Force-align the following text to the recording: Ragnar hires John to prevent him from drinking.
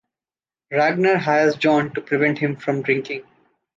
Ragnar 0.71 1.17
hires 1.17 1.57
John 1.57 1.93
to 1.93 2.01
prevent 2.01 2.39
him 2.39 2.55
from 2.55 2.81
drinking. 2.81 3.23